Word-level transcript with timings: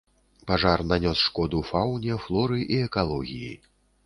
Пажар 0.51 0.81
нанёс 0.91 1.19
шкоду 1.25 1.61
фауне, 1.73 2.19
флоры 2.25 2.59
і 2.73 2.81
экалогіі. 2.89 3.53